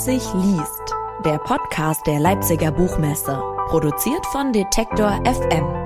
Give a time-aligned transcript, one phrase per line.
[0.00, 0.94] Leipzig liest,
[1.26, 5.80] der Podcast der Leipziger Buchmesse, produziert von Detektor FM.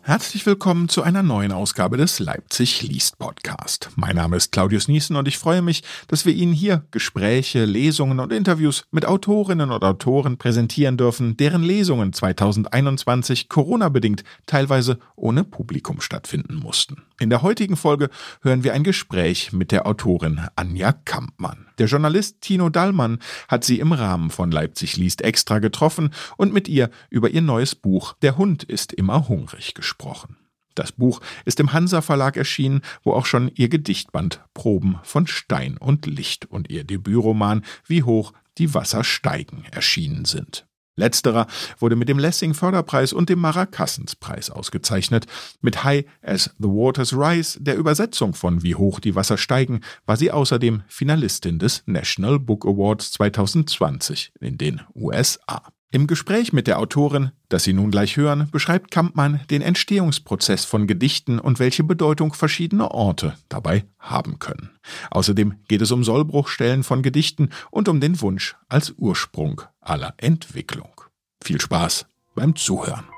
[0.00, 3.90] Herzlich willkommen zu einer neuen Ausgabe des Leipzig liest Podcast.
[3.96, 8.20] Mein Name ist Claudius Niesen und ich freue mich, dass wir Ihnen hier Gespräche, Lesungen
[8.20, 16.00] und Interviews mit Autorinnen und Autoren präsentieren dürfen, deren Lesungen 2021 Corona-bedingt teilweise ohne Publikum
[16.00, 17.02] stattfinden mussten.
[17.22, 21.68] In der heutigen Folge hören wir ein Gespräch mit der Autorin Anja Kampmann.
[21.78, 26.66] Der Journalist Tino Dallmann hat sie im Rahmen von Leipzig liest extra getroffen und mit
[26.66, 30.36] ihr über ihr neues Buch Der Hund ist immer hungrig gesprochen.
[30.74, 35.76] Das Buch ist im Hansa Verlag erschienen, wo auch schon ihr Gedichtband Proben von Stein
[35.76, 40.66] und Licht und ihr Debütroman Wie hoch die Wasser steigen erschienen sind.
[40.96, 41.46] Letzterer
[41.78, 45.26] wurde mit dem Lessing Förderpreis und dem Marakassenspreis ausgezeichnet.
[45.60, 50.16] Mit High as the Waters Rise, der Übersetzung von Wie hoch die Wasser steigen, war
[50.16, 55.62] sie außerdem Finalistin des National Book Awards 2020 in den USA.
[55.94, 60.86] Im Gespräch mit der Autorin, das Sie nun gleich hören, beschreibt Kampmann den Entstehungsprozess von
[60.86, 64.70] Gedichten und welche Bedeutung verschiedene Orte dabei haben können.
[65.10, 71.02] Außerdem geht es um Sollbruchstellen von Gedichten und um den Wunsch als Ursprung aller Entwicklung.
[71.44, 73.11] Viel Spaß beim Zuhören.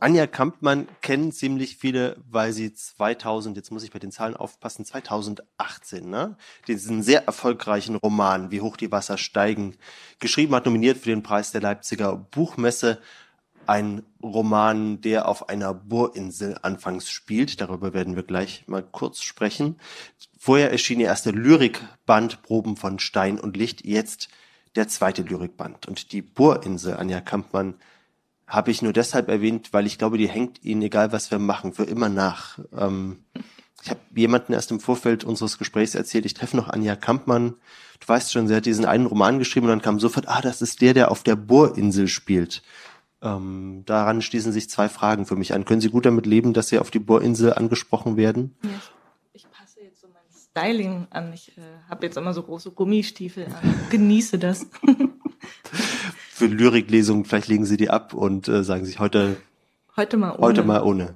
[0.00, 4.84] Anja Kampmann kennen ziemlich viele, weil sie 2000, jetzt muss ich bei den Zahlen aufpassen,
[4.84, 6.36] 2018, ne,
[6.68, 9.76] diesen sehr erfolgreichen Roman Wie hoch die Wasser steigen,
[10.20, 13.00] geschrieben hat, nominiert für den Preis der Leipziger Buchmesse.
[13.66, 17.60] Ein Roman, der auf einer Bohrinsel anfangs spielt.
[17.60, 19.78] Darüber werden wir gleich mal kurz sprechen.
[20.38, 24.28] Vorher erschien ihr erste Lyrikband Proben von Stein und Licht, jetzt
[24.74, 25.86] der zweite Lyrikband.
[25.86, 27.74] Und die Bohrinsel, Anja Kampmann,
[28.48, 31.74] habe ich nur deshalb erwähnt, weil ich glaube, die hängt ihnen, egal was wir machen,
[31.74, 32.58] für immer nach.
[32.76, 33.18] Ähm,
[33.82, 37.54] ich habe jemanden erst im Vorfeld unseres Gesprächs erzählt, ich treffe noch Anja Kampmann.
[38.00, 40.62] Du weißt schon, sie hat diesen einen Roman geschrieben und dann kam sofort, ah, das
[40.62, 42.62] ist der, der auf der Bohrinsel spielt.
[43.20, 45.64] Ähm, daran schließen sich zwei Fragen für mich an.
[45.64, 48.56] Können Sie gut damit leben, dass Sie auf die Bohrinsel angesprochen werden?
[48.62, 48.70] Ja,
[49.32, 51.32] ich, passe jetzt so mein Styling an.
[51.32, 51.60] Ich äh,
[51.90, 53.74] habe jetzt immer so große Gummistiefel an.
[53.90, 54.66] Genieße das.
[56.38, 59.36] für Lyriklesungen, vielleicht legen Sie die ab und äh, sagen sich heute,
[59.96, 60.40] heute mal ohne.
[60.40, 61.14] Heute mal ohne.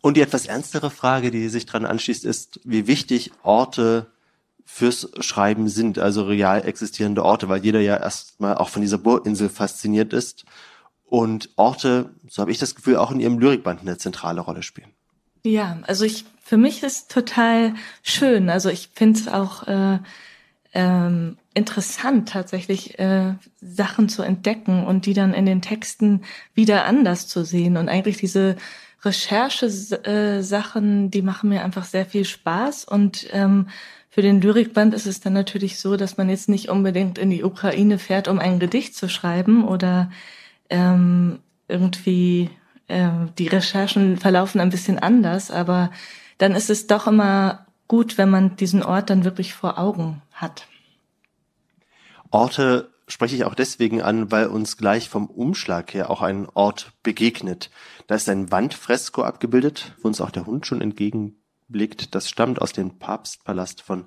[0.00, 4.06] und die etwas ernstere Frage, die sich dran anschließt, ist, wie wichtig Orte
[4.64, 9.48] fürs Schreiben sind, also real existierende Orte, weil jeder ja erstmal auch von dieser Bohrinsel
[9.48, 10.44] fasziniert ist
[11.04, 14.90] und Orte, so habe ich das Gefühl, auch in ihrem Lyrikband eine zentrale Rolle spielen.
[15.44, 18.50] Ja, also ich, für mich ist total schön.
[18.50, 19.98] Also ich finde es auch äh,
[20.72, 26.20] ähm, interessant, tatsächlich äh, Sachen zu entdecken und die dann in den Texten
[26.54, 27.78] wieder anders zu sehen.
[27.78, 28.56] Und eigentlich diese
[29.02, 32.84] Recherche-Sachen, die machen mir einfach sehr viel Spaß.
[32.84, 33.68] Und ähm,
[34.10, 37.42] für den Lyrikband ist es dann natürlich so, dass man jetzt nicht unbedingt in die
[37.42, 40.10] Ukraine fährt, um ein Gedicht zu schreiben oder
[40.68, 41.38] ähm,
[41.68, 42.50] irgendwie
[42.88, 45.90] äh, die Recherchen verlaufen ein bisschen anders, aber
[46.36, 50.66] dann ist es doch immer gut, wenn man diesen Ort dann wirklich vor Augen hat.
[52.30, 56.92] Orte spreche ich auch deswegen an, weil uns gleich vom Umschlag her auch ein Ort
[57.02, 57.70] begegnet.
[58.06, 62.14] Da ist ein Wandfresko abgebildet, wo uns auch der Hund schon entgegenblickt.
[62.14, 64.06] Das stammt aus dem Papstpalast von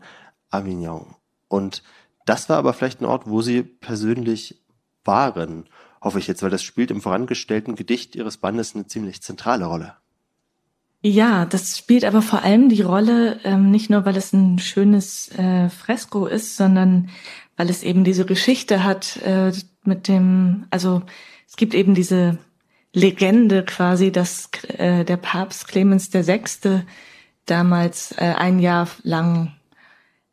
[0.50, 1.16] Avignon.
[1.48, 1.84] Und
[2.26, 4.62] das war aber vielleicht ein Ort, wo Sie persönlich
[5.04, 5.66] waren,
[6.02, 9.96] hoffe ich jetzt, weil das spielt im vorangestellten Gedicht Ihres Bandes eine ziemlich zentrale Rolle.
[11.02, 15.30] Ja, das spielt aber vor allem die Rolle, ähm, nicht nur weil es ein schönes
[15.38, 17.10] äh, Fresko ist, sondern
[17.60, 19.52] weil es eben diese Geschichte hat äh,
[19.84, 21.02] mit dem, also
[21.46, 22.38] es gibt eben diese
[22.94, 26.86] Legende quasi, dass äh, der Papst Clemens der Sechste
[27.46, 29.56] damals äh, ein Jahr lang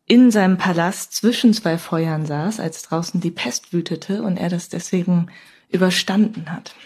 [0.04, 4.68] in seinem Palast zwischen zwei Feuern saß, als draußen die Pest wütete und er das
[4.68, 5.26] deswegen
[5.68, 6.76] überstanden hat.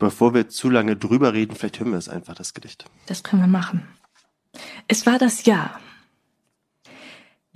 [0.00, 2.86] Bevor wir zu lange drüber reden, vielleicht hören wir es einfach, das Gedicht.
[3.06, 3.86] Das können wir machen.
[4.88, 5.78] Es war das Jahr.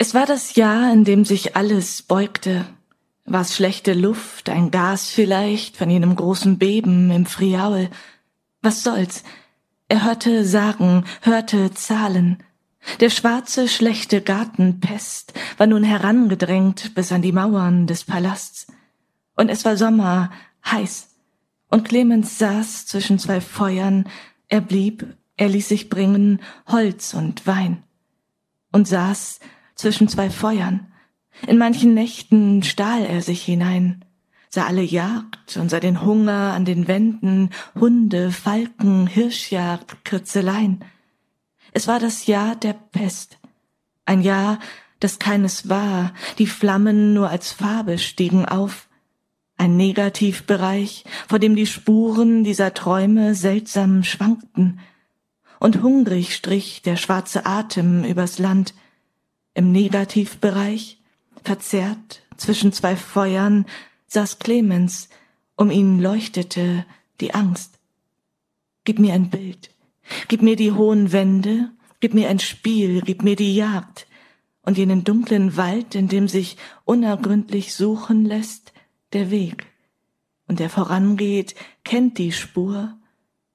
[0.05, 2.65] Es war das Jahr, in dem sich alles beugte.
[3.23, 7.89] War's schlechte Luft, ein Gas vielleicht von jenem großen Beben im Friaul.
[8.61, 9.23] Was soll's?
[9.87, 12.43] Er hörte Sagen, hörte Zahlen.
[12.99, 18.67] Der schwarze, schlechte Gartenpest war nun herangedrängt bis an die Mauern des Palasts.
[19.37, 20.31] Und es war Sommer,
[20.65, 21.15] heiß.
[21.69, 24.09] Und Clemens saß zwischen zwei Feuern.
[24.49, 27.83] Er blieb, er ließ sich bringen Holz und Wein.
[28.73, 29.39] Und saß
[29.75, 30.87] zwischen zwei Feuern.
[31.47, 34.05] In manchen Nächten stahl er sich hinein.
[34.49, 40.85] sah alle Jagd und sah den Hunger an den Wänden, Hunde, Falken, Hirschjagd, Kürzeleien.
[41.71, 43.39] Es war das Jahr der Pest.
[44.05, 44.59] Ein Jahr,
[44.99, 48.87] das keines war, die Flammen nur als Farbe stiegen auf.
[49.57, 54.79] Ein Negativbereich, vor dem die Spuren dieser Träume seltsam schwankten.
[55.59, 58.75] Und hungrig strich der schwarze Atem übers Land.
[59.53, 60.99] Im Negativbereich,
[61.43, 63.65] verzerrt zwischen zwei Feuern,
[64.07, 65.09] saß Clemens,
[65.55, 66.85] um ihn leuchtete
[67.19, 67.79] die Angst.
[68.85, 69.69] Gib mir ein Bild,
[70.27, 74.07] gib mir die hohen Wände, gib mir ein Spiel, gib mir die Jagd
[74.63, 78.73] und jenen dunklen Wald, in dem sich unergründlich suchen lässt
[79.13, 79.67] der Weg.
[80.47, 82.97] Und der vorangeht, kennt die Spur,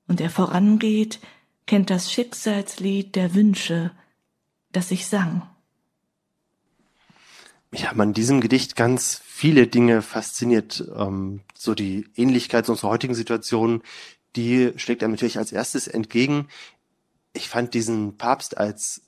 [0.07, 1.21] und der vorangeht,
[1.67, 3.91] kennt das Schicksalslied der Wünsche,
[4.73, 5.43] das ich sang.
[7.71, 10.85] Mich haben an diesem Gedicht ganz viele Dinge fasziniert.
[10.97, 13.83] Ähm, so die Ähnlichkeit zu unserer heutigen Situation,
[14.37, 16.49] die schlägt einem natürlich als erstes entgegen.
[17.35, 19.03] Ich fand diesen Papst als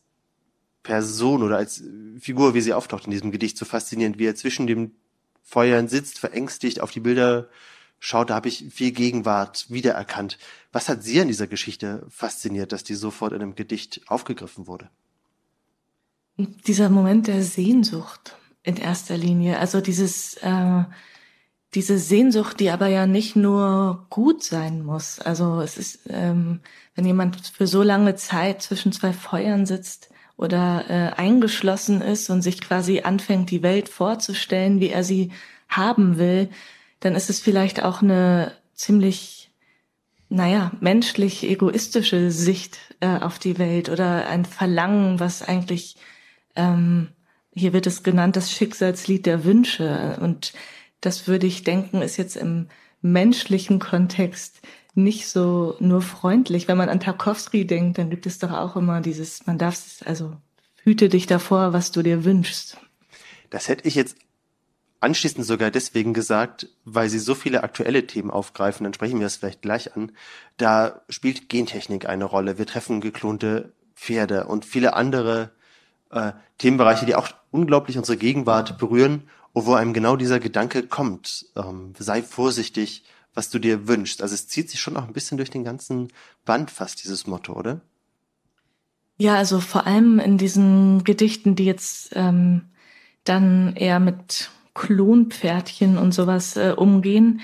[0.83, 1.83] Person oder als
[2.19, 4.93] Figur, wie sie auftaucht in diesem Gedicht, so faszinierend, wie er zwischen dem
[5.43, 7.49] Feuern sitzt, verängstigt auf die Bilder
[7.99, 10.39] schaut, da habe ich viel Gegenwart wiedererkannt.
[10.73, 14.91] Was hat Sie an dieser Geschichte fasziniert, dass die sofort in einem Gedicht aufgegriffen wurde?
[16.39, 18.37] Dieser Moment der Sehnsucht
[18.71, 19.59] in erster Linie.
[19.59, 20.85] Also dieses, äh,
[21.75, 25.21] diese Sehnsucht, die aber ja nicht nur gut sein muss.
[25.21, 26.61] Also es ist, ähm,
[26.95, 32.43] wenn jemand für so lange Zeit zwischen zwei Feuern sitzt oder äh, eingeschlossen ist und
[32.43, 35.31] sich quasi anfängt, die Welt vorzustellen, wie er sie
[35.69, 36.49] haben will,
[37.01, 39.51] dann ist es vielleicht auch eine ziemlich,
[40.29, 45.97] naja, menschlich egoistische Sicht äh, auf die Welt oder ein Verlangen, was eigentlich
[46.57, 47.09] ähm,
[47.52, 50.19] hier wird es genannt, das Schicksalslied der Wünsche.
[50.20, 50.52] Und
[51.00, 52.69] das würde ich denken, ist jetzt im
[53.02, 54.61] menschlichen Kontext
[54.94, 56.69] nicht so nur freundlich.
[56.69, 60.02] Wenn man an Tarkovsky denkt, dann gibt es doch auch immer dieses, man darf es,
[60.02, 60.37] also
[60.82, 62.76] hüte dich davor, was du dir wünschst.
[63.50, 64.17] Das hätte ich jetzt
[65.00, 69.37] anschließend sogar deswegen gesagt, weil sie so viele aktuelle Themen aufgreifen, dann sprechen wir es
[69.37, 70.12] vielleicht gleich an.
[70.56, 72.58] Da spielt Gentechnik eine Rolle.
[72.58, 75.52] Wir treffen geklonte Pferde und viele andere
[76.11, 79.25] äh, Themenbereiche, die auch unglaublich unsere Gegenwart berühren,
[79.55, 81.47] wo einem genau dieser Gedanke kommt.
[81.57, 83.05] Ähm, sei vorsichtig,
[83.35, 84.23] was du dir wünschst.
[84.23, 86.09] Also es zieht sich schon auch ein bisschen durch den ganzen
[86.45, 87.81] Band fast, dieses Motto, oder?
[89.19, 92.71] Ja, also vor allem in diesen Gedichten, die jetzt ähm,
[93.25, 97.41] dann eher mit Klonpferdchen und sowas äh, umgehen.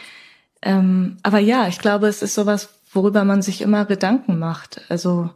[0.62, 4.80] Ähm, aber ja, ich glaube, es ist sowas, worüber man sich immer Gedanken macht.
[4.88, 5.30] Also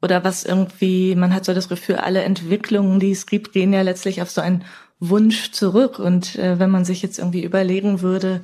[0.00, 3.82] oder was irgendwie, man hat so das Gefühl, alle Entwicklungen, die es gibt, gehen ja
[3.82, 4.64] letztlich auf so einen
[5.00, 5.98] Wunsch zurück.
[5.98, 8.42] Und äh, wenn man sich jetzt irgendwie überlegen würde,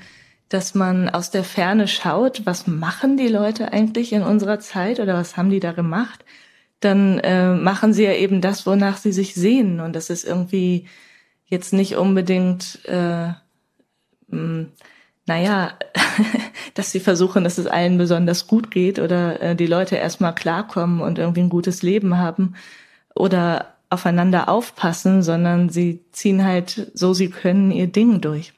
[0.49, 5.15] dass man aus der Ferne schaut, was machen die Leute eigentlich in unserer Zeit oder
[5.15, 6.25] was haben die da gemacht,
[6.81, 9.81] dann äh, machen sie ja eben das, wonach sie sich sehen.
[9.81, 10.87] Und das ist irgendwie
[11.47, 13.33] jetzt nicht unbedingt, äh,
[15.27, 15.79] naja,
[16.75, 21.01] dass sie versuchen, dass es allen besonders gut geht oder äh, die Leute erstmal klarkommen
[21.01, 22.55] und irgendwie ein gutes Leben haben
[23.15, 28.53] oder aufeinander aufpassen, sondern sie ziehen halt so sie können ihr Ding durch.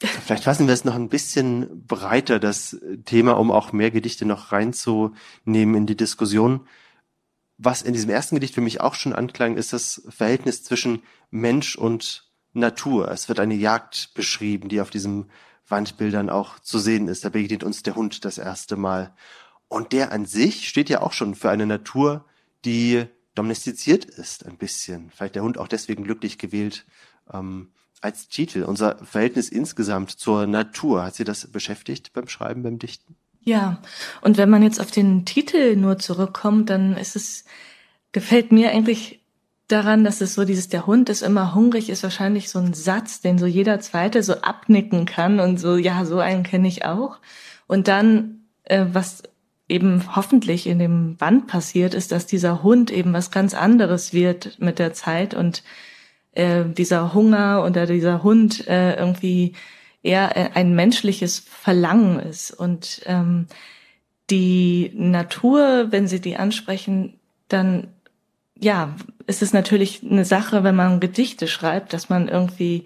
[0.00, 4.50] Vielleicht fassen wir es noch ein bisschen breiter, das Thema, um auch mehr Gedichte noch
[4.50, 6.66] reinzunehmen in die Diskussion.
[7.58, 11.76] Was in diesem ersten Gedicht für mich auch schon anklang, ist das Verhältnis zwischen Mensch
[11.76, 13.10] und Natur.
[13.10, 15.30] Es wird eine Jagd beschrieben, die auf diesen
[15.68, 17.24] Wandbildern auch zu sehen ist.
[17.24, 19.14] Da begegnet uns der Hund das erste Mal.
[19.68, 22.24] Und der an sich steht ja auch schon für eine Natur,
[22.64, 25.10] die domestiziert ist, ein bisschen.
[25.14, 26.84] Vielleicht der Hund auch deswegen glücklich gewählt
[27.32, 28.64] ähm, als Titel.
[28.64, 31.04] Unser Verhältnis insgesamt zur Natur.
[31.04, 33.16] Hat Sie das beschäftigt beim Schreiben, beim Dichten?
[33.42, 33.80] Ja,
[34.20, 37.44] und wenn man jetzt auf den Titel nur zurückkommt, dann ist es,
[38.12, 39.19] gefällt mir eigentlich
[39.72, 43.20] daran, dass es so dieses, der Hund ist immer hungrig, ist wahrscheinlich so ein Satz,
[43.20, 47.18] den so jeder Zweite so abnicken kann und so, ja, so einen kenne ich auch.
[47.66, 49.22] Und dann, äh, was
[49.68, 54.58] eben hoffentlich in dem Band passiert, ist, dass dieser Hund eben was ganz anderes wird
[54.60, 55.62] mit der Zeit und
[56.32, 59.54] äh, dieser Hunger oder dieser Hund äh, irgendwie
[60.02, 62.50] eher ein menschliches Verlangen ist.
[62.52, 63.46] Und ähm,
[64.30, 67.88] die Natur, wenn Sie die ansprechen, dann
[68.60, 68.94] ja,
[69.26, 72.84] ist es natürlich eine Sache, wenn man Gedichte schreibt, dass man irgendwie,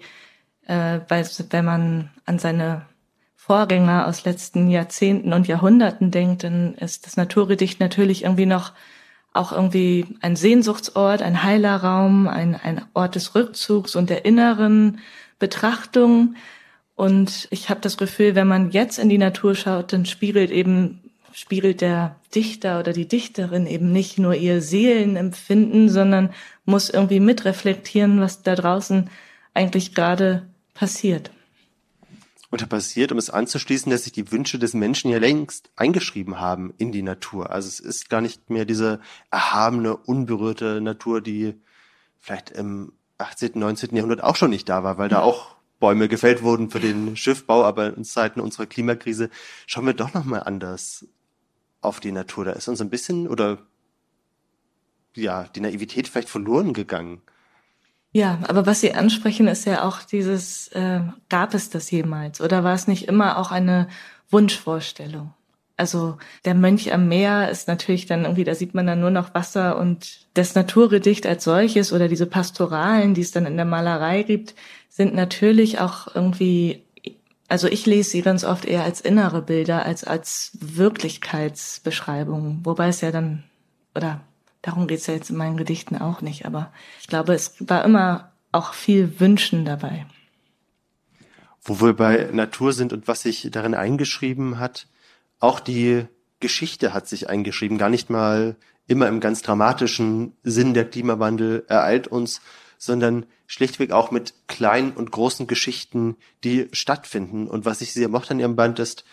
[0.67, 2.85] äh, wenn man an seine
[3.35, 8.71] Vorgänger aus letzten Jahrzehnten und Jahrhunderten denkt, dann ist das Naturgedicht natürlich irgendwie noch
[9.33, 14.99] auch irgendwie ein Sehnsuchtsort, ein heiler Raum, ein, ein Ort des Rückzugs und der inneren
[15.39, 16.35] Betrachtung.
[16.95, 21.01] Und ich habe das Gefühl, wenn man jetzt in die Natur schaut, dann spiegelt eben
[21.33, 26.33] spiegelt der Dichter oder die Dichterin eben nicht nur ihr Seelenempfinden, sondern
[26.65, 29.09] muss irgendwie mitreflektieren, was da draußen
[29.53, 31.31] eigentlich gerade passiert.
[32.51, 36.39] Und da passiert, um es anzuschließen, dass sich die Wünsche des Menschen ja längst eingeschrieben
[36.39, 37.49] haben in die Natur.
[37.49, 38.99] Also es ist gar nicht mehr diese
[39.31, 41.55] erhabene, unberührte Natur, die
[42.19, 43.95] vielleicht im 18., 19.
[43.95, 47.63] Jahrhundert auch schon nicht da war, weil da auch Bäume gefällt wurden für den Schiffbau,
[47.63, 49.29] aber in Zeiten unserer Klimakrise
[49.67, 51.05] schauen wir doch nochmal anders
[51.85, 52.45] auf die Natur.
[52.45, 53.59] Da ist uns ein bisschen oder
[55.15, 57.21] ja, die Naivität vielleicht verloren gegangen.
[58.11, 62.63] Ja, aber was Sie ansprechen, ist ja auch dieses, äh, gab es das jemals oder
[62.63, 63.89] war es nicht immer auch eine
[64.29, 65.33] Wunschvorstellung?
[65.77, 69.33] Also der Mönch am Meer ist natürlich dann irgendwie, da sieht man dann nur noch
[69.33, 74.23] Wasser und das Naturgedicht als solches oder diese Pastoralen, die es dann in der Malerei
[74.23, 74.55] gibt,
[74.87, 76.84] sind natürlich auch irgendwie,
[77.47, 83.01] also ich lese sie ganz oft eher als innere Bilder als als Wirklichkeitsbeschreibungen, wobei es
[83.01, 83.43] ja dann,
[83.93, 84.21] oder
[84.61, 88.31] darum geht's ja jetzt in meinen Gedichten auch nicht, aber ich glaube, es war immer
[88.51, 90.05] auch viel Wünschen dabei.
[91.61, 94.87] Wo wir bei Natur sind und was sich darin eingeschrieben hat,
[95.39, 96.05] auch die
[96.39, 98.55] Geschichte hat sich eingeschrieben, gar nicht mal
[98.87, 100.73] immer im ganz dramatischen Sinn.
[100.73, 102.41] Der Klimawandel ereilt uns,
[102.77, 107.47] sondern schlichtweg auch mit kleinen und großen Geschichten, die stattfinden.
[107.47, 109.05] Und was ich sehr mochte an ihrem Band ist,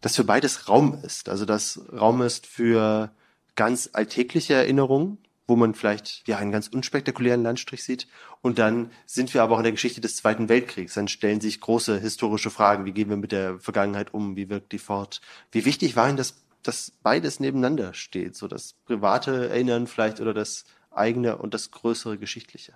[0.00, 1.28] dass für beides Raum ist.
[1.28, 3.10] Also dass Raum ist für
[3.56, 8.06] ganz alltägliche Erinnerungen, wo man vielleicht ja einen ganz unspektakulären Landstrich sieht.
[8.40, 10.94] Und dann sind wir aber auch in der Geschichte des Zweiten Weltkriegs.
[10.94, 12.84] Dann stellen sich große historische Fragen.
[12.84, 14.36] Wie gehen wir mit der Vergangenheit um?
[14.36, 15.20] Wie wirkt die fort?
[15.50, 18.36] Wie wichtig war Ihnen, dass, dass beides nebeneinander steht?
[18.36, 22.74] So das private Erinnern vielleicht oder das eigene und das größere Geschichtliche?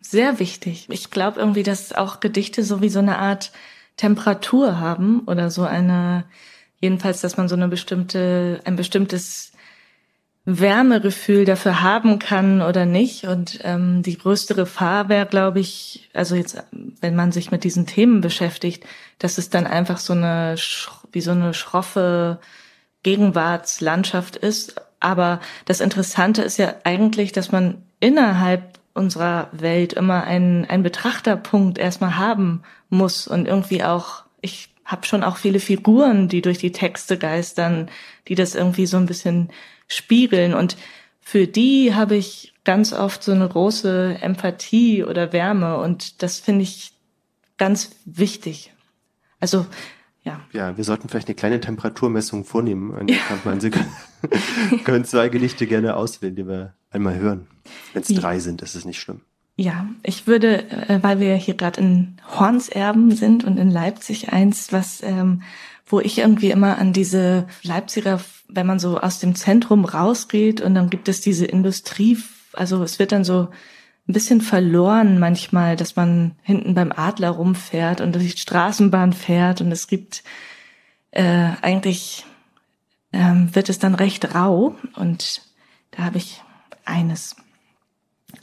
[0.00, 0.86] Sehr wichtig.
[0.88, 3.52] Ich glaube irgendwie, dass auch Gedichte so wie so eine Art
[3.96, 6.24] Temperatur haben oder so eine,
[6.80, 9.52] jedenfalls, dass man so eine bestimmte, ein bestimmtes
[10.46, 13.24] Wärmegefühl dafür haben kann oder nicht.
[13.24, 16.62] Und ähm, die größte Gefahr wäre, glaube ich, also jetzt,
[17.00, 18.84] wenn man sich mit diesen Themen beschäftigt,
[19.18, 20.56] dass es dann einfach so eine
[21.12, 22.38] wie so eine schroffe
[23.02, 24.76] Gegenwartslandschaft ist.
[24.98, 31.78] Aber das Interessante ist ja eigentlich, dass man innerhalb unserer Welt immer einen, einen Betrachterpunkt
[31.78, 36.72] erstmal haben muss und irgendwie auch, ich habe schon auch viele Figuren, die durch die
[36.72, 37.88] Texte geistern,
[38.28, 39.48] die das irgendwie so ein bisschen
[39.88, 40.52] spiegeln.
[40.52, 40.76] Und
[41.22, 46.62] für die habe ich ganz oft so eine große Empathie oder Wärme und das finde
[46.62, 46.92] ich
[47.56, 48.74] ganz wichtig.
[49.40, 49.64] Also
[50.22, 50.40] ja.
[50.52, 53.08] Ja, wir sollten vielleicht eine kleine Temperaturmessung vornehmen.
[53.08, 53.58] Ja.
[53.58, 53.92] Sie können,
[54.84, 57.46] können zwei Gedichte gerne auswählen, die wir einmal hören.
[57.92, 58.20] Wenn es ja.
[58.20, 59.20] drei sind, ist es nicht schlimm.
[59.56, 64.72] Ja, ich würde, äh, weil wir hier gerade in Hornserben sind und in Leipzig eins,
[64.72, 65.42] was ähm,
[65.90, 70.74] wo ich irgendwie immer an diese Leipziger, wenn man so aus dem Zentrum rausgeht und
[70.74, 72.18] dann gibt es diese Industrie,
[72.52, 73.48] also es wird dann so
[74.08, 79.60] ein bisschen verloren manchmal, dass man hinten beim Adler rumfährt und durch die Straßenbahn fährt
[79.60, 80.22] und es gibt
[81.10, 82.24] äh, eigentlich
[83.12, 85.42] ähm, wird es dann recht rau und
[85.90, 86.42] da habe ich
[86.84, 87.36] eines.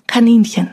[0.08, 0.70] Kaninchen.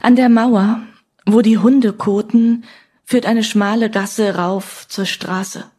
[0.00, 0.82] An der Mauer,
[1.24, 2.64] wo die Hunde koten,
[3.04, 5.70] führt eine schmale Gasse rauf zur Straße.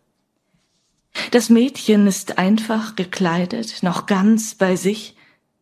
[1.31, 5.15] Das Mädchen ist einfach gekleidet, noch ganz bei sich.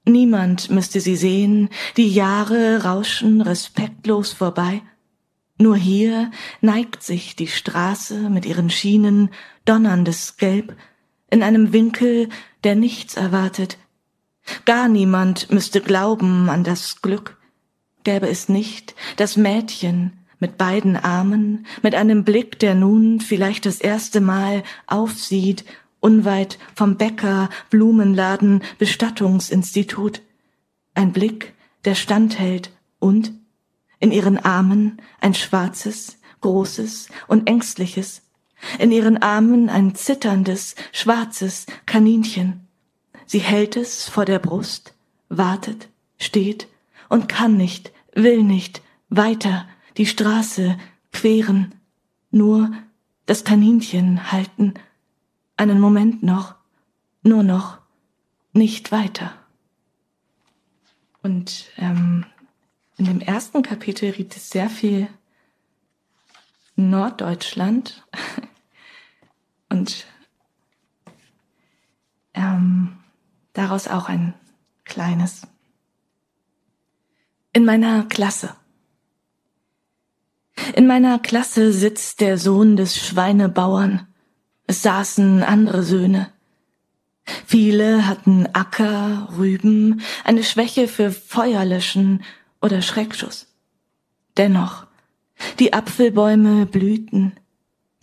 [0.05, 4.81] Niemand müsste sie sehen, die Jahre rauschen respektlos vorbei.
[5.57, 9.29] Nur hier neigt sich die Straße mit ihren Schienen
[9.63, 10.75] donnerndes Gelb
[11.31, 12.29] in einem Winkel,
[12.65, 13.77] der nichts erwartet.
[14.65, 17.37] Gar niemand müsste glauben an das Glück.
[18.03, 23.79] Gäbe es nicht das Mädchen, mit beiden Armen, mit einem Blick, der nun vielleicht das
[23.79, 25.63] erste Mal aufsieht,
[25.99, 30.21] unweit vom Bäcker, Blumenladen, Bestattungsinstitut.
[30.93, 31.53] Ein Blick,
[31.85, 33.31] der standhält und
[33.99, 38.21] in ihren Armen ein schwarzes, großes und ängstliches,
[38.79, 42.67] in ihren Armen ein zitterndes, schwarzes Kaninchen.
[43.25, 44.93] Sie hält es vor der Brust,
[45.29, 46.67] wartet, steht
[47.09, 49.67] und kann nicht, will nicht weiter
[49.97, 50.77] die Straße
[51.11, 51.75] queren,
[52.31, 52.71] nur
[53.25, 54.73] das Kaninchen halten,
[55.57, 56.55] einen Moment noch,
[57.23, 57.79] nur noch,
[58.53, 59.33] nicht weiter.
[61.23, 62.25] Und ähm,
[62.97, 65.07] in dem ersten Kapitel riet es sehr viel
[66.75, 68.05] Norddeutschland
[69.75, 70.05] und
[72.33, 72.95] ähm,
[73.51, 74.33] daraus auch ein
[74.85, 75.41] kleines.
[77.51, 78.55] In meiner Klasse
[80.75, 84.07] In meiner Klasse sitzt der Sohn des Schweinebauern.
[84.67, 86.31] Es saßen andere Söhne.
[87.45, 92.23] Viele hatten Acker, Rüben, eine Schwäche für Feuerlöschen
[92.61, 93.47] oder Schreckschuss.
[94.37, 94.85] Dennoch,
[95.59, 97.33] die Apfelbäume blühten,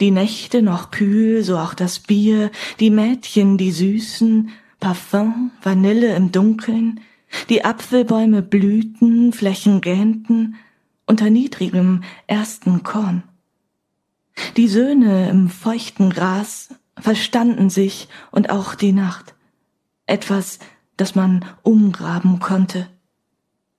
[0.03, 6.33] die Nächte noch kühl, so auch das Bier, die Mädchen, die süßen, Parfum, Vanille im
[6.33, 7.01] Dunkeln,
[7.49, 10.57] die Apfelbäume blühten, Flächen gähnten,
[11.07, 13.23] unter niedrigem ersten Korn.
[14.57, 19.37] Die Söhne im feuchten Gras verstanden sich und auch die Nacht.
[20.07, 20.59] Etwas,
[20.97, 22.89] das man umgraben konnte.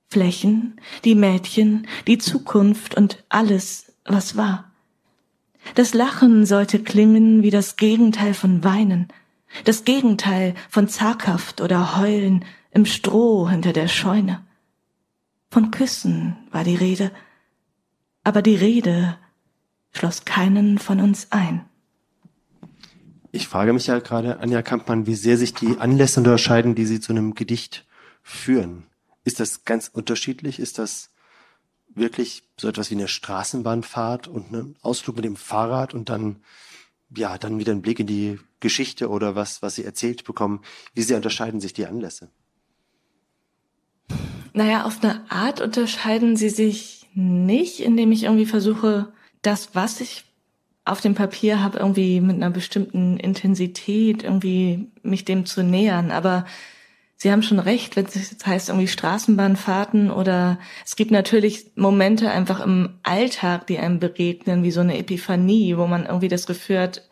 [0.08, 4.73] Flächen, die Mädchen, die Zukunft und alles, was war.
[5.76, 9.08] Das Lachen sollte klingen wie das Gegenteil von Weinen,
[9.66, 14.42] das Gegenteil von zaghaft oder Heulen im Stroh hinter der Scheune.
[15.52, 17.12] Von Küssen war die Rede,
[18.24, 19.18] aber die Rede
[19.92, 21.66] schloss keinen von uns ein.
[23.32, 27.00] Ich frage mich ja gerade, Anja Kampmann, wie sehr sich die Anlässe unterscheiden, die Sie
[27.00, 27.86] zu einem Gedicht
[28.22, 28.86] führen.
[29.24, 30.60] Ist das ganz unterschiedlich?
[30.60, 31.13] Ist das
[31.96, 36.38] wirklich so etwas wie eine Straßenbahnfahrt und ein Ausflug mit dem Fahrrad und dann,
[37.16, 40.62] ja, dann wieder ein Blick in die Geschichte oder was, was Sie erzählt bekommen?
[40.94, 42.30] Wie sehr unterscheiden sich die Anlässe?
[44.54, 50.26] Naja, auf eine Art unterscheiden sie sich nicht, indem ich irgendwie versuche, das, was ich
[50.86, 56.12] auf dem Papier habe, irgendwie mit einer bestimmten Intensität irgendwie mich dem zu nähern.
[56.12, 56.46] Aber
[57.16, 62.30] Sie haben schon recht, wenn es jetzt heißt irgendwie Straßenbahnfahrten oder es gibt natürlich Momente
[62.32, 66.80] einfach im Alltag, die einem begegnen, wie so eine Epiphanie, wo man irgendwie das Gefühl
[66.80, 67.08] hat,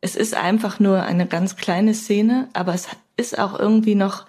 [0.00, 4.26] es ist einfach nur eine ganz kleine Szene, aber es ist auch irgendwie noch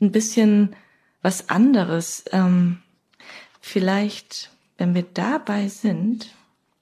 [0.00, 0.76] ein bisschen
[1.22, 2.24] was anderes.
[2.32, 2.82] Ähm,
[3.60, 6.34] vielleicht, wenn wir dabei sind,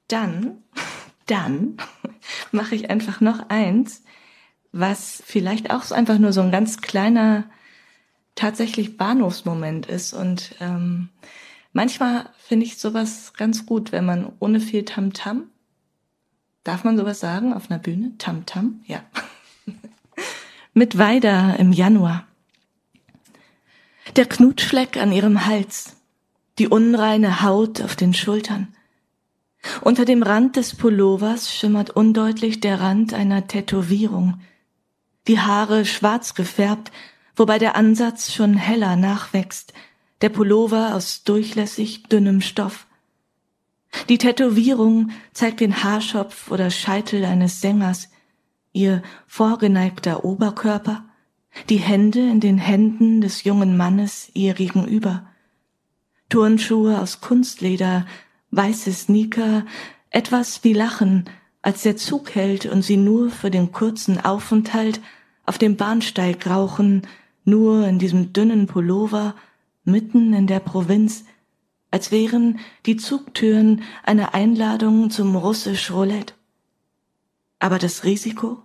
[0.09, 0.57] dann,
[1.27, 1.77] dann
[2.53, 4.03] mache ich einfach noch eins,
[4.73, 7.45] was vielleicht auch einfach nur so ein ganz kleiner
[8.35, 10.13] tatsächlich Bahnhofsmoment ist.
[10.13, 11.09] Und ähm,
[11.73, 15.43] manchmal finde ich sowas ganz gut, wenn man ohne viel Tamtam, -Tam,
[16.65, 18.13] darf man sowas sagen auf einer Bühne?
[18.19, 18.91] Tamtam, -Tam?
[18.91, 19.03] ja.
[20.75, 22.27] Mit Weider im Januar.
[24.17, 25.97] Der Knutschfleck an ihrem Hals,
[26.59, 28.75] die unreine Haut auf den Schultern,
[29.81, 34.41] unter dem Rand des Pullovers schimmert undeutlich der Rand einer Tätowierung,
[35.29, 36.91] die Haare schwarz gefärbt,
[37.37, 39.73] wobei der Ansatz schon heller nachwächst,
[40.21, 42.87] der Pullover aus durchlässig dünnem Stoff.
[44.09, 48.09] Die Tätowierung zeigt den Haarschopf oder Scheitel eines Sängers,
[48.73, 51.05] ihr vorgeneigter Oberkörper,
[51.69, 55.27] die Hände in den Händen des jungen Mannes ihr gegenüber.
[56.31, 58.07] Turnschuhe aus Kunstleder
[58.51, 59.67] weiße Sneaker,
[60.11, 61.29] etwas wie Lachen,
[61.61, 65.01] als der Zug hält und sie nur für den kurzen Aufenthalt
[65.45, 67.07] auf dem Bahnsteig rauchen,
[67.45, 69.35] nur in diesem dünnen Pullover,
[69.85, 71.25] mitten in der Provinz,
[71.91, 76.35] als wären die Zugtüren eine Einladung zum russisch Roulette.
[77.59, 78.63] Aber das Risiko?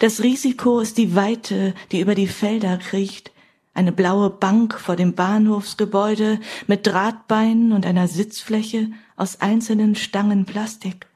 [0.00, 3.32] Das Risiko ist die Weite, die über die Felder kriecht,
[3.74, 11.06] eine blaue Bank vor dem Bahnhofsgebäude mit Drahtbeinen und einer Sitzfläche aus einzelnen Stangen Plastik.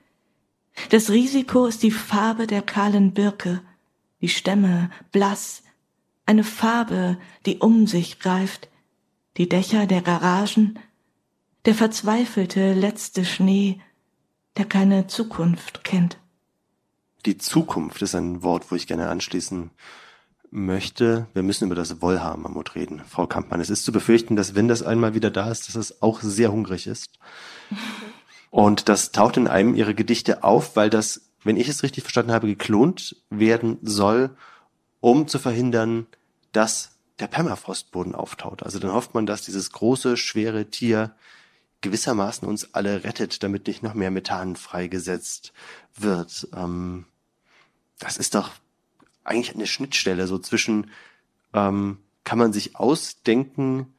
[0.91, 3.63] Das Risiko ist die Farbe der kahlen Birke,
[4.21, 5.63] die Stämme blass,
[6.27, 8.69] eine Farbe, die um sich greift,
[9.37, 10.79] die Dächer der Garagen,
[11.65, 13.81] der verzweifelte letzte Schnee,
[14.57, 16.19] der keine Zukunft kennt.
[17.25, 19.71] Die Zukunft ist ein Wort, wo ich gerne anschließen
[20.51, 23.61] möchte, wir müssen über das Wollhaar-Mammut reden, Frau Kampmann.
[23.61, 26.53] Es ist zu befürchten, dass wenn das einmal wieder da ist, dass es auch sehr
[26.53, 27.19] hungrig ist.
[28.51, 32.33] Und das taucht in einem ihrer Gedichte auf, weil das, wenn ich es richtig verstanden
[32.33, 34.31] habe, geklont werden soll,
[35.01, 36.07] um zu verhindern,
[36.53, 38.63] dass der Permafrostboden auftaut.
[38.63, 41.15] Also dann hofft man, dass dieses große, schwere Tier
[41.81, 45.53] gewissermaßen uns alle rettet, damit nicht noch mehr Methan freigesetzt
[45.95, 46.49] wird.
[46.55, 47.07] Ähm,
[47.99, 48.51] das ist doch
[49.25, 50.91] eigentlich eine Schnittstelle so zwischen
[51.55, 53.95] ähm, kann man sich ausdenken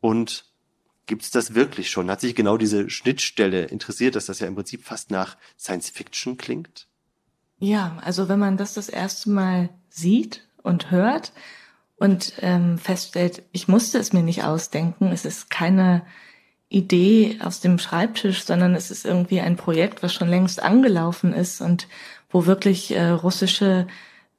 [0.00, 0.44] und
[1.06, 2.10] gibt es das wirklich schon?
[2.10, 6.36] Hat sich genau diese Schnittstelle interessiert, dass das ja im Prinzip fast nach Science Fiction
[6.36, 6.86] klingt?
[7.62, 11.32] Ja, also wenn man das das erste Mal sieht und hört
[11.94, 16.02] und ähm, feststellt, ich musste es mir nicht ausdenken, es ist keine
[16.68, 21.60] Idee aus dem Schreibtisch, sondern es ist irgendwie ein Projekt, was schon längst angelaufen ist
[21.60, 21.86] und
[22.30, 23.86] wo wirklich äh, russische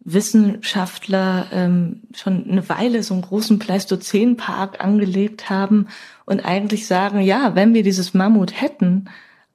[0.01, 5.87] Wissenschaftler ähm, schon eine Weile so einen großen Pleistozänpark angelegt haben
[6.25, 9.07] und eigentlich sagen, ja, wenn wir dieses Mammut hätten,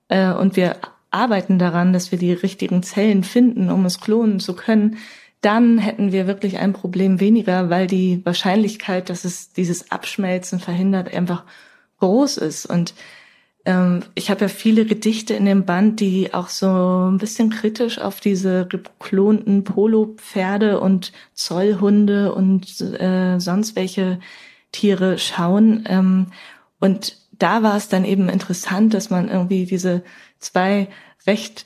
[0.09, 0.77] äh, und wir
[1.11, 4.99] arbeiten daran, dass wir die richtigen Zellen finden, um es klonen zu können,
[5.41, 11.15] dann hätten wir wirklich ein Problem weniger, weil die Wahrscheinlichkeit, dass es dieses Abschmelzen verhindert,
[11.15, 11.45] einfach
[12.01, 12.67] groß ist.
[12.67, 12.95] Und
[13.65, 17.99] ähm, ich habe ja viele Gedichte in dem Band, die auch so ein bisschen kritisch
[18.01, 24.19] auf diese geklonten Polo-Pferde und Zollhunde und äh, sonst welche
[24.73, 25.85] Tiere schauen.
[25.87, 26.27] Ähm,
[26.81, 30.03] und da war es dann eben interessant, dass man irgendwie diese
[30.39, 30.89] zwei
[31.27, 31.65] recht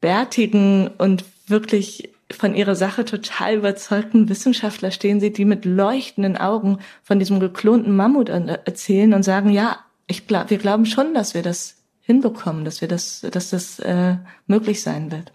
[0.00, 6.78] bärtigen und wirklich von ihrer Sache total überzeugten Wissenschaftler stehen sieht, die mit leuchtenden Augen
[7.02, 11.42] von diesem geklonten Mammut erzählen und sagen, ja, ich glaub, wir glauben schon, dass wir
[11.42, 15.32] das hinbekommen, dass wir das, dass das äh, möglich sein wird.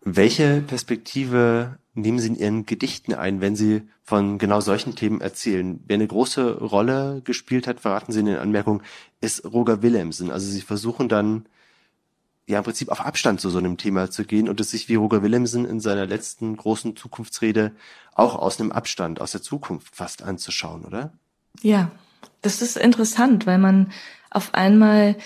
[0.00, 5.80] Welche Perspektive nehmen Sie in Ihren Gedichten ein, wenn Sie von genau solchen Themen erzählen?
[5.86, 8.82] Wer eine große Rolle gespielt hat, verraten Sie in den Anmerkungen,
[9.20, 10.30] ist Roger Willemsen.
[10.30, 11.46] Also Sie versuchen dann
[12.46, 14.94] ja im Prinzip auf Abstand zu so einem Thema zu gehen und es sich wie
[14.94, 17.72] Roger Willemsen in seiner letzten großen Zukunftsrede
[18.14, 21.12] auch aus einem Abstand, aus der Zukunft fast anzuschauen, oder?
[21.60, 21.90] Ja,
[22.40, 23.92] das ist interessant, weil man
[24.30, 25.16] auf einmal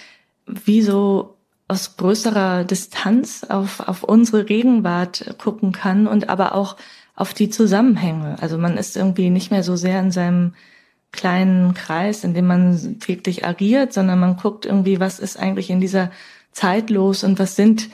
[0.46, 1.37] wie so
[1.72, 6.76] aus größerer Distanz auf, auf unsere Gegenwart gucken kann und aber auch
[7.16, 8.37] auf die Zusammenhänge.
[8.42, 10.52] Also man ist irgendwie nicht mehr so sehr in seinem
[11.12, 15.80] kleinen Kreis, in dem man täglich agiert, sondern man guckt irgendwie, was ist eigentlich in
[15.80, 16.11] dieser
[16.52, 17.88] Zeit los und was sind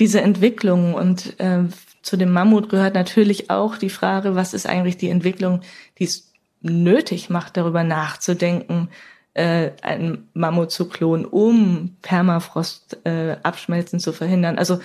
[0.00, 0.94] diese Entwicklungen.
[0.94, 1.64] Und äh,
[2.02, 5.60] zu dem Mammut gehört natürlich auch die Frage, was ist eigentlich die Entwicklung,
[6.00, 8.88] die es nötig macht, darüber nachzudenken,
[9.34, 14.58] äh, einen Mammut zu klonen, um Permafrost äh, abschmelzen zu verhindern.
[14.58, 14.80] Also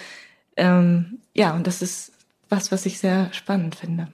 [0.55, 2.11] ähm, ja, und das ist
[2.49, 4.07] was, was ich sehr spannend finde.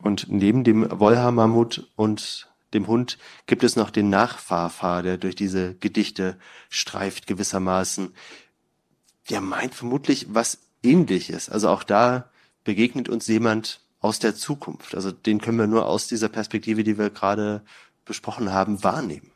[0.00, 5.74] Und neben dem Wollhaar-Mammut und dem Hund gibt es noch den Nachfahrfahr, der durch diese
[5.74, 8.12] Gedichte streift gewissermaßen.
[9.30, 11.48] Der meint vermutlich was ähnliches.
[11.48, 12.30] Also auch da
[12.64, 14.94] begegnet uns jemand aus der Zukunft.
[14.94, 17.62] Also den können wir nur aus dieser Perspektive, die wir gerade
[18.04, 19.30] besprochen haben, wahrnehmen?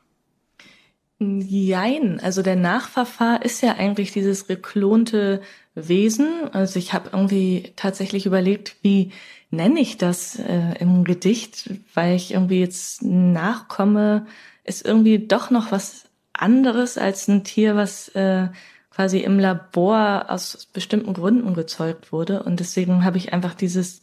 [1.21, 5.41] Jein, also der Nachverfahr ist ja eigentlich dieses geklonte
[5.75, 6.49] Wesen.
[6.53, 9.11] Also ich habe irgendwie tatsächlich überlegt, wie
[9.51, 14.27] nenne ich das äh, im Gedicht, weil ich irgendwie jetzt nachkomme,
[14.63, 18.49] ist irgendwie doch noch was anderes als ein Tier, was äh,
[18.91, 22.45] quasi im Labor aus bestimmten Gründen gezeugt wurde.
[22.45, 24.03] Und deswegen habe ich einfach dieses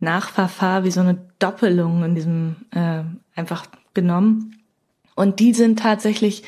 [0.00, 4.62] Nachverfahr wie so eine Doppelung in diesem äh, einfach genommen.
[5.14, 6.42] Und die sind tatsächlich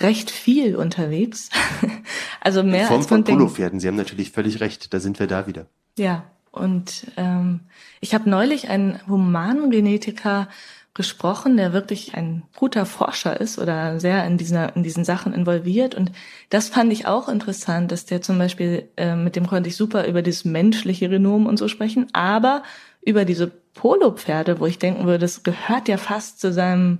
[0.00, 1.50] recht viel unterwegs.
[2.40, 3.80] also mehr In Form als man von Polopferden.
[3.80, 4.92] Sie haben natürlich völlig recht.
[4.92, 5.66] Da sind wir da wieder.
[5.98, 7.60] Ja, und ähm,
[8.00, 10.48] ich habe neulich einen Humangenetiker
[10.94, 15.94] gesprochen, der wirklich ein guter Forscher ist oder sehr in, dieser, in diesen Sachen involviert.
[15.94, 16.12] Und
[16.50, 20.06] das fand ich auch interessant, dass der zum Beispiel, äh, mit dem konnte ich super
[20.06, 22.62] über das menschliche Genom und so sprechen, aber
[23.00, 26.98] über diese Polopferde, wo ich denken würde, das gehört ja fast zu seinem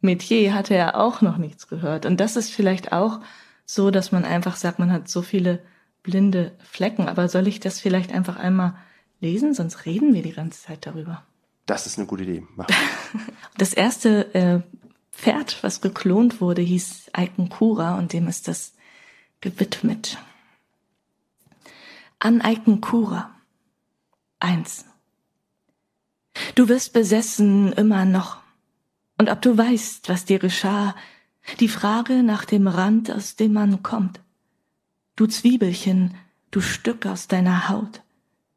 [0.00, 2.06] Metier, hatte er auch noch nichts gehört.
[2.06, 3.20] Und das ist vielleicht auch
[3.64, 5.60] so, dass man einfach sagt, man hat so viele
[6.02, 7.08] blinde Flecken.
[7.08, 8.74] Aber soll ich das vielleicht einfach einmal
[9.20, 9.54] lesen?
[9.54, 11.22] Sonst reden wir die ganze Zeit darüber.
[11.66, 12.42] Das ist eine gute Idee.
[12.56, 12.66] Mach.
[13.58, 14.60] das erste äh,
[15.12, 18.74] Pferd, was geklont wurde, hieß Aikenkura und dem ist das
[19.40, 20.18] gewidmet.
[22.18, 23.30] An Aikenkura.
[24.40, 24.86] Eins.
[26.54, 28.38] Du wirst besessen immer noch.
[29.18, 30.94] Und ob du weißt, was dir geschah,
[31.58, 34.20] die Frage nach dem Rand, aus dem man kommt.
[35.16, 36.14] Du Zwiebelchen,
[36.50, 38.02] du Stück aus deiner Haut.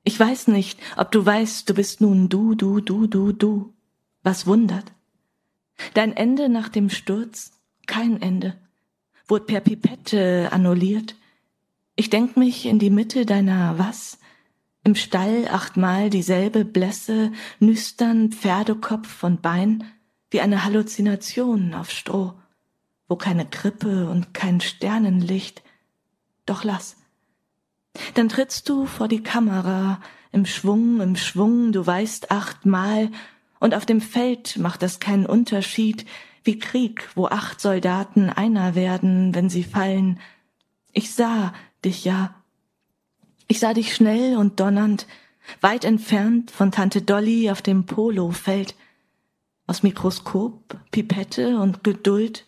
[0.03, 3.73] Ich weiß nicht, ob du weißt, du bist nun du, du, du, du, du.
[4.21, 4.91] Was wundert?
[5.93, 7.51] Dein Ende nach dem Sturz?
[7.87, 8.55] Kein Ende.
[9.27, 11.15] Wurde per Pipette annulliert.
[11.95, 14.17] Ich denk mich in die Mitte deiner was?
[14.85, 19.85] Im Stall achtmal dieselbe Blässe, nüstern Pferdekopf und Bein,
[20.29, 22.33] wie eine Halluzination auf Stroh,
[23.07, 25.63] wo keine Krippe und kein Sternenlicht.
[26.45, 26.97] Doch lass.
[28.15, 30.01] Dann trittst du vor die Kamera,
[30.33, 33.09] im Schwung, im Schwung, du weißt achtmal,
[33.59, 36.05] und auf dem Feld macht das keinen Unterschied,
[36.43, 40.19] wie Krieg, wo acht Soldaten einer werden, wenn sie fallen.
[40.91, 41.53] Ich sah
[41.85, 42.35] dich ja
[43.47, 45.07] ich sah dich schnell und donnernd,
[45.61, 48.75] weit entfernt von Tante Dolly auf dem Polofeld.
[49.67, 52.45] Aus Mikroskop, Pipette und Geduld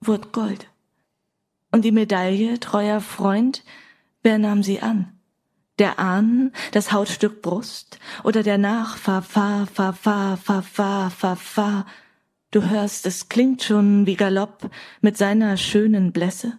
[0.00, 0.68] wurde Gold.
[1.70, 3.64] Und die Medaille, treuer Freund,
[4.22, 5.12] wer nahm sie an?
[5.78, 11.86] Der Ahn, das Hautstück Brust oder der Nachfahr, fahr, fahr, fahr, fahr, fahr, fahr, fahr.
[12.50, 14.70] Du hörst, es klingt schon wie Galopp
[15.02, 16.58] mit seiner schönen Blässe.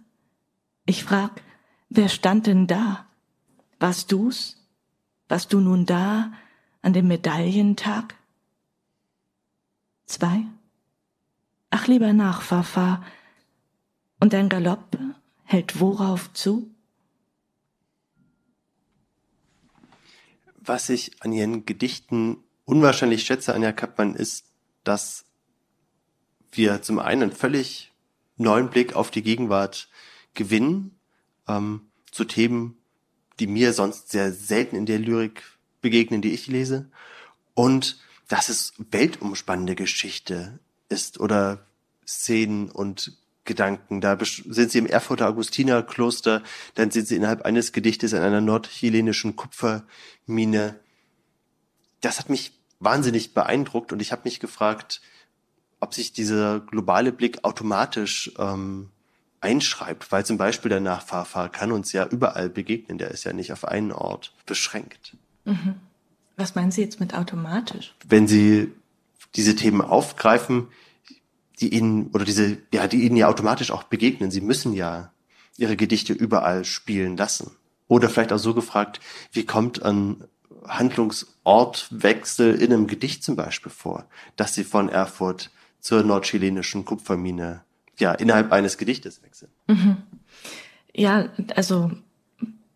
[0.85, 1.41] Ich frag,
[1.89, 3.06] wer stand denn da?
[3.79, 4.57] Warst du's?
[5.27, 6.31] Warst du nun da
[6.81, 8.15] an dem Medaillentag?
[10.05, 10.45] Zwei?
[11.69, 13.03] Ach lieber Nachfahrfahr,
[14.19, 14.97] und dein Galopp
[15.43, 16.71] hält worauf zu?
[20.59, 24.45] Was ich an ihren Gedichten unwahrscheinlich schätze, Anja Kappmann, ist,
[24.83, 25.25] dass
[26.51, 27.93] wir zum einen einen völlig
[28.37, 29.89] neuen Blick auf die Gegenwart
[30.33, 30.99] gewinnen,
[31.47, 32.77] ähm, zu Themen,
[33.39, 35.43] die mir sonst sehr selten in der Lyrik
[35.81, 36.89] begegnen, die ich lese,
[37.53, 41.65] und dass es weltumspannende Geschichte ist oder
[42.05, 44.01] Szenen und Gedanken.
[44.01, 46.43] Da sind sie im Erfurter Augustinerkloster,
[46.75, 50.79] dann sind sie innerhalb eines Gedichtes in einer nordchilenischen Kupfermine.
[52.01, 55.01] Das hat mich wahnsinnig beeindruckt und ich habe mich gefragt,
[55.79, 58.89] ob sich dieser globale Blick automatisch ähm,
[59.41, 63.51] einschreibt, weil zum Beispiel der Nachfahrfahr kann uns ja überall begegnen, der ist ja nicht
[63.53, 65.15] auf einen Ort beschränkt.
[65.45, 65.75] Mhm.
[66.35, 67.95] Was meinen Sie jetzt mit automatisch?
[68.07, 68.71] Wenn Sie
[69.35, 70.67] diese Themen aufgreifen,
[71.59, 75.11] die Ihnen oder diese, ja, die Ihnen ja automatisch auch begegnen, Sie müssen ja
[75.57, 77.51] Ihre Gedichte überall spielen lassen.
[77.87, 78.99] Oder vielleicht auch so gefragt,
[79.31, 80.23] wie kommt ein
[80.67, 87.63] Handlungsortwechsel in einem Gedicht zum Beispiel vor, dass Sie von Erfurt zur nordchilenischen Kupfermine
[87.99, 89.51] ja innerhalb eines Gedichtes wechseln.
[89.67, 89.97] Mhm.
[90.93, 91.91] Ja, also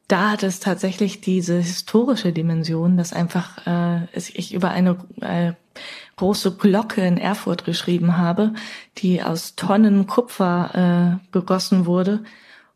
[0.07, 5.53] da hat es tatsächlich diese historische Dimension, dass einfach äh, ich über eine äh,
[6.17, 8.53] große Glocke in Erfurt geschrieben habe,
[8.97, 12.23] die aus Tonnen Kupfer äh, gegossen wurde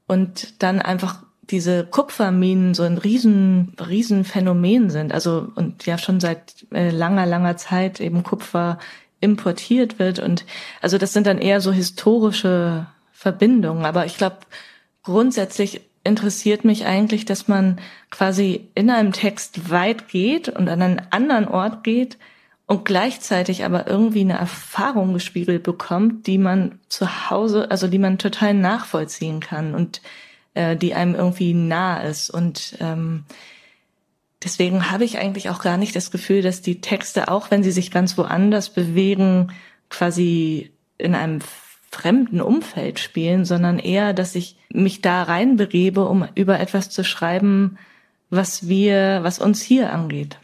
[0.08, 5.14] und dann einfach diese Kupferminen so ein riesen, riesen Phänomen sind.
[5.14, 8.80] Also und ja schon seit äh, langer, langer Zeit eben Kupfer
[9.20, 10.20] importiert wird.
[10.20, 10.46] Und
[10.82, 13.86] also das sind dann eher so historische Verbindungen.
[13.86, 14.38] Aber ich glaube,
[15.04, 17.80] grundsätzlich interessiert mich eigentlich, dass man
[18.12, 22.18] quasi in einem Text weit geht und an einen anderen Ort geht
[22.68, 28.18] und gleichzeitig aber irgendwie eine Erfahrung gespiegelt bekommt, die man zu Hause, also die man
[28.18, 30.02] total nachvollziehen kann und
[30.54, 32.30] äh, die einem irgendwie nah ist.
[32.30, 33.26] Und ähm,
[34.46, 37.72] Deswegen habe ich eigentlich auch gar nicht das Gefühl, dass die Texte, auch wenn sie
[37.72, 39.52] sich ganz woanders bewegen,
[39.90, 41.40] quasi in einem
[41.90, 47.80] fremden Umfeld spielen, sondern eher, dass ich mich da reinbegebe, um über etwas zu schreiben,
[48.30, 50.38] was wir, was uns hier angeht.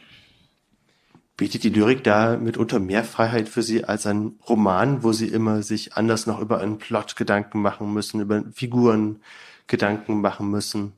[1.38, 5.62] Bietet die Lyrik da mitunter mehr Freiheit für Sie als ein Roman, wo Sie immer
[5.62, 9.22] sich anders noch über einen Plot Gedanken machen müssen, über Figuren
[9.68, 10.94] Gedanken machen müssen?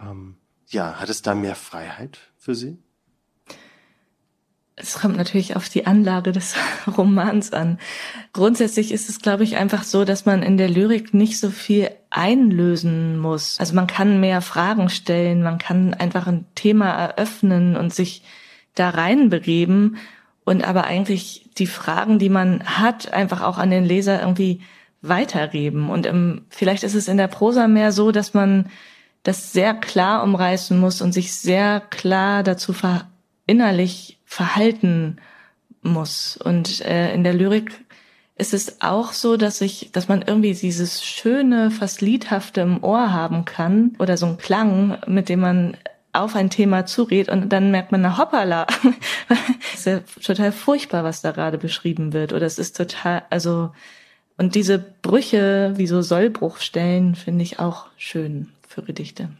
[0.00, 0.36] Ähm,
[0.68, 2.78] ja, hat es da mehr Freiheit für Sie?
[4.80, 6.54] Es kommt natürlich auf die Anlage des
[6.96, 7.78] Romans an.
[8.32, 11.90] Grundsätzlich ist es, glaube ich, einfach so, dass man in der Lyrik nicht so viel
[12.10, 13.58] einlösen muss.
[13.58, 18.22] Also man kann mehr Fragen stellen, man kann einfach ein Thema eröffnen und sich
[18.74, 19.96] da reinbegeben
[20.44, 24.60] und aber eigentlich die Fragen, die man hat, einfach auch an den Leser irgendwie
[25.02, 25.90] weitergeben.
[25.90, 28.70] Und im, vielleicht ist es in der Prosa mehr so, dass man
[29.28, 33.06] das sehr klar umreißen muss und sich sehr klar dazu ver
[33.46, 35.18] innerlich verhalten
[35.82, 36.38] muss.
[36.38, 37.72] Und äh, in der Lyrik
[38.36, 43.12] ist es auch so, dass ich, dass man irgendwie dieses schöne, fast liedhafte im Ohr
[43.12, 45.76] haben kann oder so ein Klang, mit dem man
[46.14, 48.66] auf ein Thema zuredet und dann merkt man, na hoppala,
[49.74, 52.32] ist ja total furchtbar, was da gerade beschrieben wird.
[52.32, 53.72] Oder es ist total, also,
[54.38, 59.30] und diese Brüche, wie so Sollbruchstellen, finde ich auch schön für Gedichte?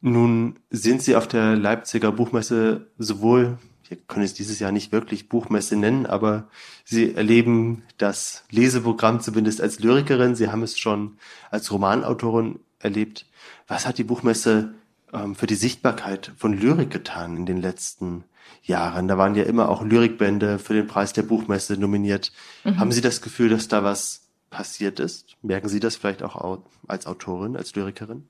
[0.00, 5.28] Nun sind Sie auf der Leipziger Buchmesse sowohl, wir können es dieses Jahr nicht wirklich
[5.28, 6.48] Buchmesse nennen, aber
[6.84, 10.34] Sie erleben das Leseprogramm zumindest als Lyrikerin.
[10.34, 11.18] Sie haben es schon
[11.50, 13.26] als Romanautorin erlebt.
[13.68, 14.74] Was hat die Buchmesse
[15.12, 18.24] ähm, für die Sichtbarkeit von Lyrik getan in den letzten
[18.62, 19.06] Jahren?
[19.06, 22.32] Da waren ja immer auch Lyrikbände für den Preis der Buchmesse nominiert.
[22.64, 22.78] Mhm.
[22.78, 25.36] Haben Sie das Gefühl, dass da was passiert ist?
[25.42, 28.28] Merken Sie das vielleicht auch als Autorin, als Lyrikerin?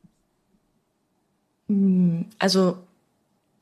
[1.68, 2.78] Hm, also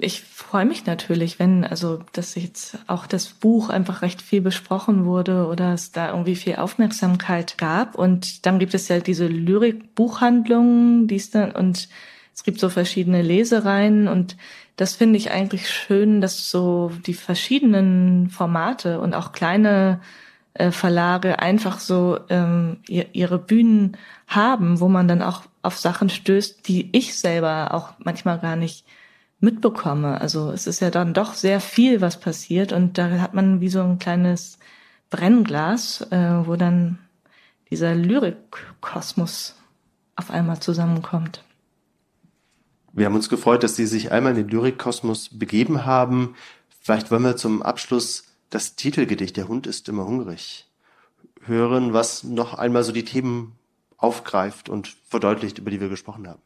[0.00, 5.04] ich freue mich natürlich, wenn, also, dass jetzt auch das Buch einfach recht viel besprochen
[5.04, 7.96] wurde oder es da irgendwie viel Aufmerksamkeit gab.
[7.96, 11.88] Und dann gibt es ja diese Lyrik-Buchhandlungen, die es dann, und
[12.32, 14.36] es gibt so verschiedene Lesereien und
[14.76, 20.00] das finde ich eigentlich schön, dass so die verschiedenen Formate und auch kleine
[20.58, 26.66] äh, Verlage einfach so ähm, ihre Bühnen haben, wo man dann auch auf Sachen stößt,
[26.68, 28.84] die ich selber auch manchmal gar nicht
[29.40, 30.20] mitbekomme.
[30.20, 33.68] Also es ist ja dann doch sehr viel, was passiert und da hat man wie
[33.68, 34.58] so ein kleines
[35.10, 36.98] Brennglas, äh, wo dann
[37.70, 39.54] dieser Lyrikkosmos
[40.16, 41.44] auf einmal zusammenkommt.
[42.92, 46.34] Wir haben uns gefreut, dass Sie sich einmal in den Lyrikkosmos begeben haben.
[46.80, 50.68] Vielleicht wollen wir zum Abschluss das Titelgedicht Der Hund ist immer hungrig
[51.42, 53.56] hören, was noch einmal so die Themen
[53.96, 56.42] aufgreift und verdeutlicht, über die wir gesprochen haben.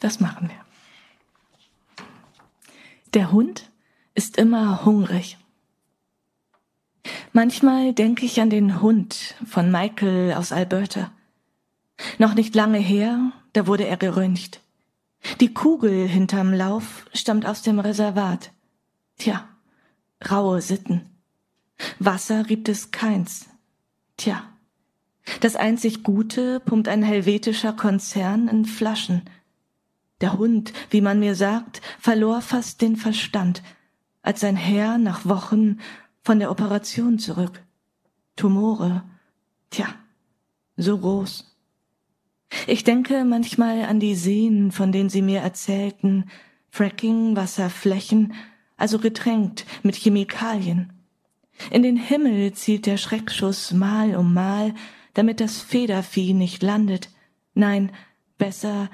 [0.00, 2.04] Das machen wir.
[3.14, 3.70] Der Hund
[4.14, 5.38] ist immer hungrig.
[7.32, 11.10] Manchmal denke ich an den Hund von Michael aus Alberta.
[12.18, 14.60] Noch nicht lange her, da wurde er geröntgt.
[15.40, 18.52] Die Kugel hinterm Lauf stammt aus dem Reservat.
[19.18, 19.48] Tja,
[20.30, 21.17] raue Sitten.
[21.98, 23.48] Wasser gibt es keins.
[24.16, 24.42] Tja,
[25.40, 29.22] das einzig Gute pumpt ein helvetischer Konzern in Flaschen.
[30.20, 33.62] Der Hund, wie man mir sagt, verlor fast den Verstand,
[34.22, 35.78] als sein Herr nach Wochen
[36.22, 37.62] von der Operation zurück.
[38.34, 39.04] Tumore.
[39.70, 39.86] Tja,
[40.76, 41.56] so groß.
[42.66, 46.30] Ich denke manchmal an die Seen, von denen Sie mir erzählten,
[46.70, 48.34] Fracking, Wasserflächen,
[48.76, 50.92] also getränkt mit Chemikalien.
[51.70, 54.74] In den Himmel zielt der Schreckschuss Mal um Mal,
[55.14, 57.10] damit das Federvieh nicht landet.
[57.54, 57.92] Nein,
[58.38, 58.90] besser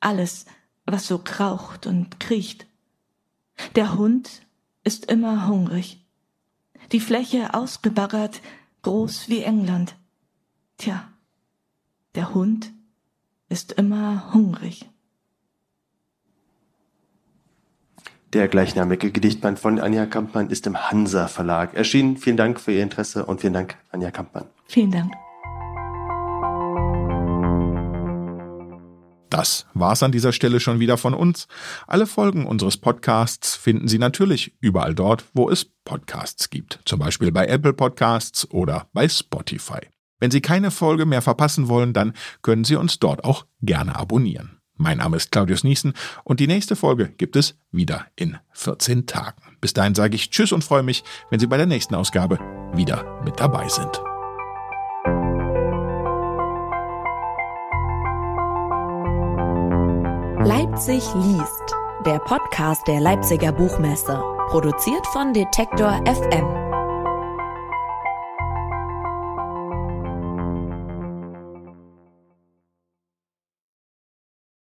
[0.00, 0.46] alles,
[0.84, 2.66] was so kraucht und kriecht.
[3.74, 4.42] Der Hund
[4.84, 6.04] ist immer hungrig.
[6.92, 8.40] Die Fläche ausgebaggert,
[8.82, 9.96] groß wie England.
[10.78, 11.10] Tja,
[12.14, 12.72] der Hund
[13.48, 14.88] ist immer hungrig.
[18.36, 22.18] Der gleichnamige Gedichtband von Anja Kampmann ist im Hansa Verlag erschienen.
[22.18, 24.44] Vielen Dank für Ihr Interesse und vielen Dank, Anja Kampmann.
[24.66, 25.10] Vielen Dank.
[29.30, 31.48] Das war's an dieser Stelle schon wieder von uns.
[31.86, 36.80] Alle Folgen unseres Podcasts finden Sie natürlich überall dort, wo es Podcasts gibt.
[36.84, 39.80] Zum Beispiel bei Apple Podcasts oder bei Spotify.
[40.20, 44.60] Wenn Sie keine Folge mehr verpassen wollen, dann können Sie uns dort auch gerne abonnieren.
[44.76, 49.56] Mein Name ist Claudius Niesen und die nächste Folge gibt es wieder in 14 Tagen.
[49.60, 52.38] Bis dahin sage ich Tschüss und freue mich, wenn Sie bei der nächsten Ausgabe
[52.74, 54.02] wieder mit dabei sind.
[60.46, 66.65] Leipzig liest, der Podcast der Leipziger Buchmesse, produziert von Detektor FM.